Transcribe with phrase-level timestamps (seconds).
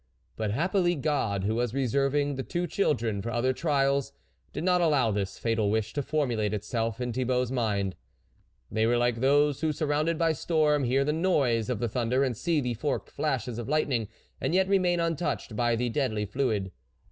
[0.35, 4.13] But happily, God, who was reserving the two children tor other trials,
[4.51, 7.95] did not allow this fatal wish to formulate itself in Thibault's mind.
[8.71, 12.23] They were like those who, sur rounded by storm, hear the noise of the thunder
[12.23, 14.07] and see the forked flashes of the lightning,
[14.41, 16.71] and yet remain untouched by the deadly fluid.